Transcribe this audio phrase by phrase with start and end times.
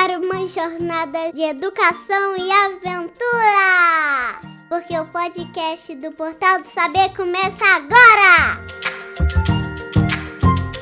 [0.00, 4.40] para uma jornada de educação e aventura!
[4.66, 8.64] Porque o podcast do Portal do Saber começa agora!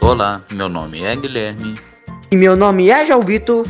[0.00, 1.78] Olá, meu nome é Guilherme.
[2.30, 3.66] E meu nome é João Vitor.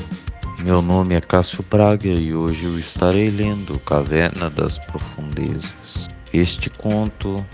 [0.61, 6.09] Meu nome é Cássio Braga e hoje eu estarei lendo Caverna das Profundezas.
[6.33, 7.45] Este conto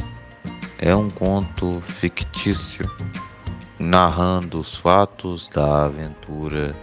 [0.79, 2.85] é um conto fictício
[3.79, 6.77] narrando os fatos da aventura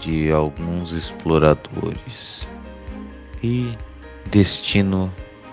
[0.00, 2.48] de alguns exploradores
[3.42, 3.76] e
[4.30, 5.12] destino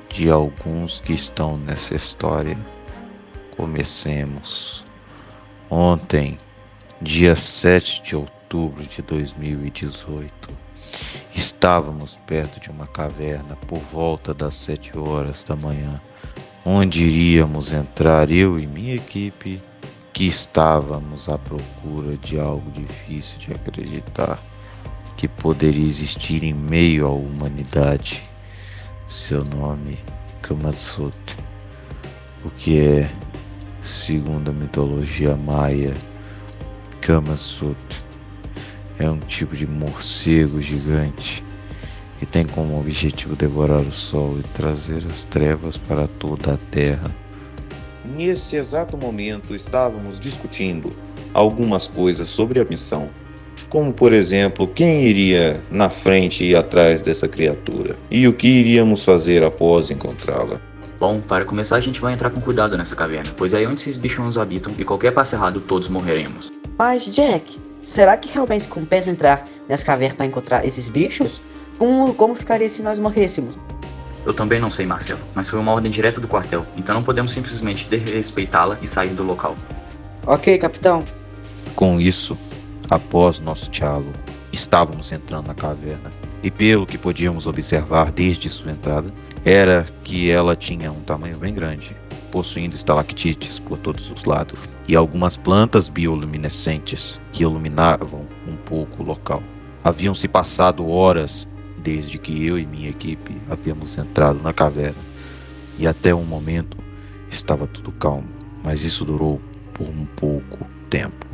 [0.10, 2.58] de alguns que estão nessa história.
[3.56, 4.86] Comecemos.
[5.70, 6.38] Ontem,
[7.02, 10.50] dia 7 de outubro de 2018.
[11.36, 16.02] Estávamos perto de uma caverna por volta das sete horas da manhã,
[16.66, 19.62] onde iríamos entrar eu e minha equipe,
[20.18, 24.40] que estávamos à procura de algo difícil de acreditar
[25.16, 28.24] que poderia existir em meio à humanidade.
[29.08, 30.00] Seu nome,
[30.42, 31.16] Kamasut,
[32.44, 33.12] o que é,
[33.80, 35.94] segundo a mitologia maia,
[37.00, 37.78] Kamasut
[38.98, 41.44] é um tipo de morcego gigante
[42.18, 47.27] que tem como objetivo devorar o sol e trazer as trevas para toda a terra.
[48.16, 50.95] Nesse exato momento estávamos discutindo
[51.33, 53.09] algumas coisas sobre a missão,
[53.69, 59.03] como por exemplo, quem iria na frente e atrás dessa criatura e o que iríamos
[59.03, 60.59] fazer após encontrá-la.
[61.00, 63.81] Bom, para começar a gente vai entrar com cuidado nessa caverna, pois é aí onde
[63.81, 66.50] esses bichos habitam e qualquer passo errado todos morreremos.
[66.78, 71.41] Mas Jack, Será que realmente compensa entrar nessa caverna para encontrar esses bichos?
[71.78, 73.55] Como, como ficaria se nós morrêssemos?
[74.26, 77.32] Eu também não sei, Marcelo, mas foi uma ordem direta do quartel, então não podemos
[77.32, 79.56] simplesmente desrespeitá-la e sair do local.
[80.26, 81.04] Ok, capitão.
[81.76, 82.38] Com isso,
[82.90, 84.12] após nosso diálogo,
[84.52, 86.12] estávamos entrando na caverna,
[86.44, 89.14] e pelo que podíamos observar desde sua entrada,
[89.46, 91.96] era que ela tinha um tamanho bem grande,
[92.31, 99.06] possuindo estalactites por todos os lados e algumas plantas bioluminescentes que iluminavam um pouco o
[99.06, 99.41] local.
[99.84, 101.47] Haviam se passado horas
[101.88, 105.00] desde que eu e minha equipe havíamos entrado na caverna
[105.80, 106.78] e até um momento
[107.31, 108.28] estava tudo calmo,
[108.62, 109.40] mas isso durou
[109.74, 111.26] por um pouco tempo.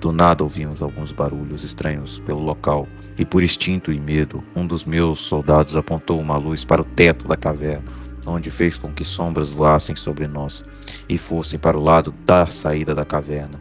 [0.00, 4.86] Do nada ouvimos alguns barulhos estranhos pelo local e por instinto e medo, um dos
[4.86, 7.84] meus soldados apontou uma luz para o teto da caverna
[8.26, 10.64] onde fez com que sombras voassem sobre nós
[11.06, 13.60] e fossem para o lado da saída da caverna,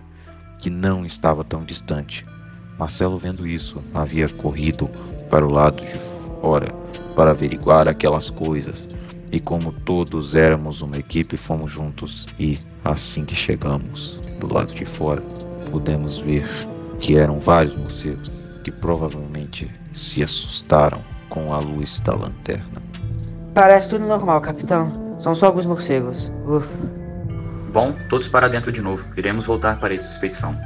[0.60, 2.26] que não estava tão distante.
[2.80, 4.90] Marcelo, vendo isso, havia corrido
[5.30, 6.74] para o lado de fora
[7.16, 8.90] para averiguar aquelas coisas.
[9.32, 12.28] E como todos éramos uma equipe, fomos juntos.
[12.40, 15.22] E assim que chegamos do lado de fora,
[15.72, 16.48] pudemos ver
[17.00, 18.32] que eram vários morcegos
[18.64, 22.82] que provavelmente se assustaram com a luz da lanterna.
[23.54, 25.16] Parece tudo normal, capitão.
[25.20, 26.32] São só alguns morcegos.
[26.46, 26.68] Uf.
[27.74, 29.06] Bom, todos para dentro de novo.
[29.18, 30.58] Iremos voltar para essa expedição.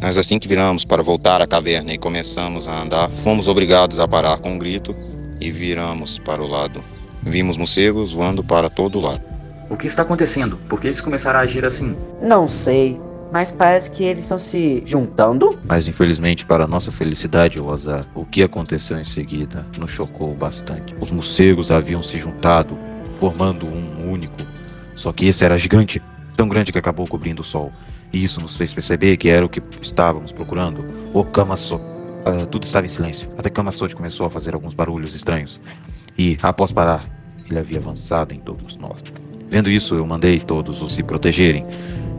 [0.00, 4.06] Mas assim que viramos para voltar à caverna e começamos a andar, fomos obrigados a
[4.06, 4.96] parar com um grito
[5.40, 6.82] e viramos para o lado.
[7.22, 9.22] Vimos morcegos voando para todo lado.
[9.68, 10.56] O que está acontecendo?
[10.68, 11.96] Por que eles começaram a agir assim?
[12.22, 12.98] Não sei
[13.30, 15.58] mas parece que eles estão se juntando.
[15.64, 20.94] Mas infelizmente, para nossa felicidade ou azar, o que aconteceu em seguida nos chocou bastante.
[21.00, 22.78] Os morcegos haviam se juntado,
[23.16, 24.36] formando um único.
[24.94, 26.02] Só que esse era gigante,
[26.38, 27.68] tão grande que acabou cobrindo o sol.
[28.12, 31.80] E isso nos fez perceber que era o que estávamos procurando, o Kamaso.
[32.24, 35.60] Uh, tudo estava em silêncio, até que Kamasot começou a fazer alguns barulhos estranhos.
[36.16, 37.04] E, após parar,
[37.48, 39.02] ele havia avançado em todos nós.
[39.48, 41.62] Vendo isso, eu mandei todos os se protegerem,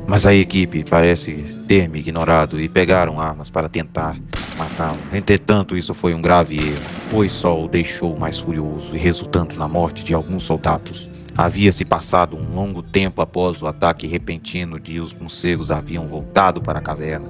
[0.08, 4.18] mas a equipe parece ter me ignorado e pegaram armas para tentar
[4.58, 5.00] matá-lo.
[5.14, 9.68] Entretanto, isso foi um grave erro, pois só o deixou mais furioso e resultante na
[9.68, 11.10] morte de alguns soldados.
[11.40, 16.62] Havia se passado um longo tempo após o ataque repentino de os morcegos haviam voltado
[16.62, 17.30] para a caverna.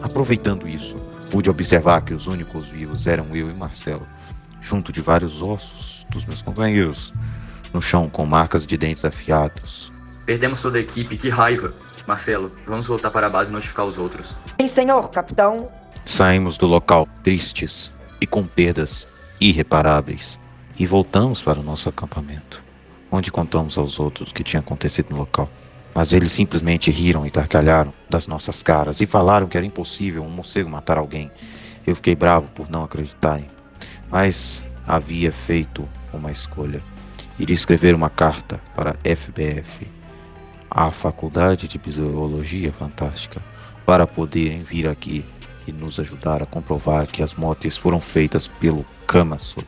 [0.00, 0.94] Aproveitando isso,
[1.32, 4.06] pude observar que os únicos vivos eram eu e Marcelo,
[4.60, 7.10] junto de vários ossos dos meus companheiros,
[7.74, 9.92] no chão com marcas de dentes afiados.
[10.24, 11.74] Perdemos toda a equipe, que raiva!
[12.06, 14.36] Marcelo, vamos voltar para a base e notificar os outros.
[14.60, 15.64] Sim, senhor, capitão.
[16.06, 17.90] Saímos do local tristes
[18.20, 19.08] e com perdas
[19.40, 20.38] irreparáveis
[20.78, 22.69] e voltamos para o nosso acampamento,
[23.10, 25.48] onde contamos aos outros o que tinha acontecido no local.
[25.94, 30.30] Mas eles simplesmente riram e gargalharam das nossas caras e falaram que era impossível um
[30.30, 31.30] morcego matar alguém.
[31.86, 33.46] Eu fiquei bravo por não acreditarem,
[34.10, 36.80] mas havia feito uma escolha.
[37.38, 39.86] Iria escrever uma carta para FBF
[40.70, 43.42] à Faculdade de Biologia Fantástica
[43.84, 45.24] para poderem vir aqui
[45.66, 49.66] e nos ajudar a comprovar que as mortes foram feitas pelo Kamasut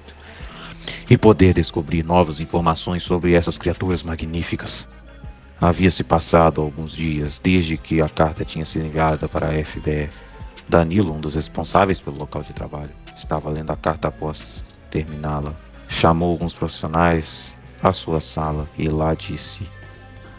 [1.08, 4.88] e poder descobrir novas informações sobre essas criaturas magníficas.
[5.60, 10.10] Havia se passado alguns dias desde que a carta tinha sido enviada para a FBR.
[10.68, 15.54] Danilo, um dos responsáveis pelo local de trabalho, estava lendo a carta após terminá-la.
[15.86, 19.68] Chamou alguns profissionais à sua sala e lá disse: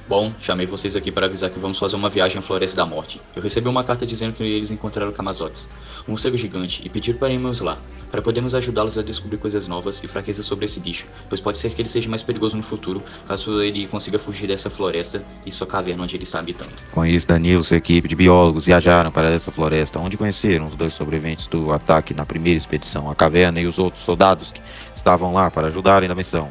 [0.05, 3.21] Bom, chamei vocês aqui para avisar que vamos fazer uma viagem à Floresta da Morte.
[3.33, 5.69] Eu recebi uma carta dizendo que eles encontraram Kamazotes,
[6.05, 7.77] um morcego gigante, e pediram para irmos lá,
[8.11, 11.73] para podermos ajudá-los a descobrir coisas novas e fraquezas sobre esse bicho, pois pode ser
[11.73, 15.65] que ele seja mais perigoso no futuro, caso ele consiga fugir dessa floresta e sua
[15.65, 16.73] caverna onde ele está habitando.
[16.91, 20.75] Com isso, Danilo e sua equipe de biólogos viajaram para essa floresta, onde conheceram os
[20.75, 24.59] dois sobreviventes do ataque na primeira expedição à caverna e os outros soldados que
[24.93, 26.49] estavam lá para ajudarem na missão.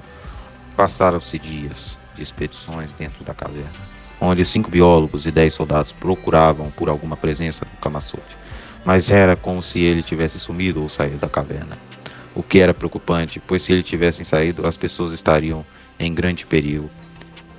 [0.74, 3.70] Passaram-se dias expedições dentro da caverna,
[4.20, 8.22] onde cinco biólogos e dez soldados procuravam por alguma presença do Kamasut,
[8.84, 11.76] mas era como se ele tivesse sumido ou saído da caverna.
[12.34, 15.64] O que era preocupante, pois se ele tivesse saído, as pessoas estariam
[15.98, 16.90] em grande perigo.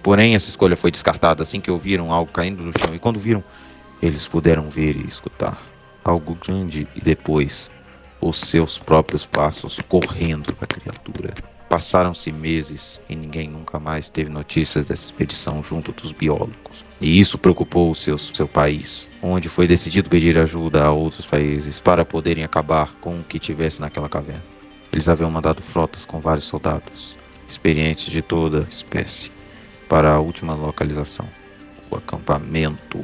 [0.02, 3.44] Porém, essa escolha foi descartada assim que ouviram algo caindo no chão, e quando viram,
[4.02, 5.62] eles puderam ver e escutar
[6.04, 7.72] algo grande e depois
[8.20, 11.34] os seus próprios passos correndo da criatura.
[11.74, 16.86] Passaram-se meses e ninguém nunca mais teve notícias dessa expedição junto dos biólogos.
[17.02, 21.80] E isso preocupou o seu, seu país, onde foi decidido pedir ajuda a outros países
[21.80, 24.46] para poderem acabar com o que tivesse naquela caverna.
[24.92, 27.18] Eles haviam mandado frotas com vários soldados,
[27.48, 29.32] experientes de toda espécie,
[29.90, 31.28] para a última localização,
[31.90, 33.04] o acampamento